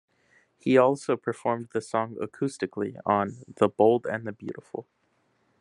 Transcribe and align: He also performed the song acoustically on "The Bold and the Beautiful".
He 0.57 0.79
also 0.79 1.15
performed 1.15 1.69
the 1.73 1.79
song 1.79 2.15
acoustically 2.15 2.97
on 3.05 3.43
"The 3.57 3.69
Bold 3.69 4.07
and 4.07 4.25
the 4.25 4.31
Beautiful". 4.31 4.87